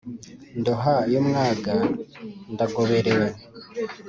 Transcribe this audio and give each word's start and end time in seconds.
ndoha 0.59 0.95
y'umwaga 1.11 1.73
ndagoberewe 2.53 3.29